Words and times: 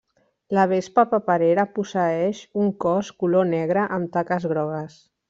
La 0.57 0.61
vespa 0.69 1.03
paperera 1.11 1.65
posseeix 1.75 2.41
un 2.63 2.71
cos 2.87 3.13
color 3.25 3.47
negre 3.51 3.85
amb 3.99 4.11
taques 4.17 4.49
grogues. 4.55 4.99